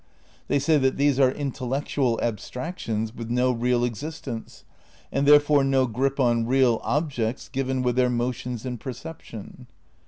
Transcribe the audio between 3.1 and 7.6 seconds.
with no real existence, and therefore no grip on real objects